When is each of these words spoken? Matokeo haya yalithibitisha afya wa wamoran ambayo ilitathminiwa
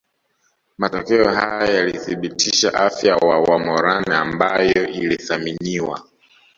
Matokeo 0.77 1.31
haya 1.33 1.73
yalithibitisha 1.77 2.73
afya 2.73 3.15
wa 3.15 3.39
wamoran 3.39 4.11
ambayo 4.11 4.87
ilitathminiwa 4.87 6.01